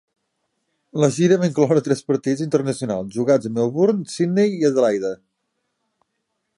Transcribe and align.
La 1.01 1.09
gira 1.17 1.37
va 1.41 1.49
incloure 1.49 1.83
tres 1.87 2.01
partits 2.07 2.41
internacionals 2.47 3.19
jugats 3.19 3.51
a 3.51 3.55
Melbourne, 3.59 4.03
Sydney 4.15 4.53
i 4.63 4.69
Adelaide. 4.73 5.17